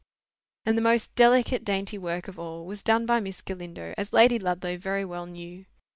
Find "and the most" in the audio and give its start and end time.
0.65-1.13